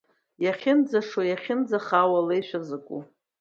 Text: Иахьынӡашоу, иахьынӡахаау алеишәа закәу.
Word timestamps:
Иахьынӡашоу, 0.43 1.25
иахьынӡахаау 1.25 2.11
алеишәа 2.19 2.59
закәу. 2.67 3.01